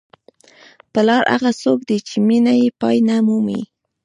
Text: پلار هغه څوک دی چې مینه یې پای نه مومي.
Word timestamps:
پلار 0.93 1.23
هغه 1.33 1.51
څوک 1.61 1.79
دی 1.89 1.97
چې 2.07 2.15
مینه 2.27 2.53
یې 2.61 2.69
پای 2.81 2.97
نه 3.09 3.15
مومي. 3.27 3.61